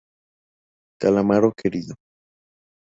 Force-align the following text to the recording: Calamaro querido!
Calamaro 1.01 1.49
querido! 1.59 1.93